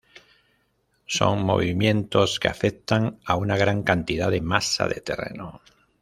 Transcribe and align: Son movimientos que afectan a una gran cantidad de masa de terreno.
Son 1.05 1.43
movimientos 1.43 2.39
que 2.39 2.47
afectan 2.47 3.19
a 3.23 3.35
una 3.35 3.55
gran 3.55 3.83
cantidad 3.83 4.31
de 4.31 4.41
masa 4.41 4.87
de 4.87 4.99
terreno. 5.01 5.61